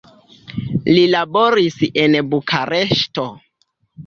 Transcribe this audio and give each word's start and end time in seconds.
Li 0.95 1.03
laboris 1.15 1.77
en 2.05 2.19
Bukareŝto. 2.33 3.29